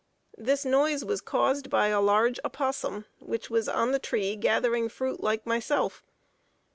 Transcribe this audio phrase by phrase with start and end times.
[0.39, 5.21] This noise was caused by a large opossum, which was on the tree gathering fruit
[5.21, 6.03] like myself.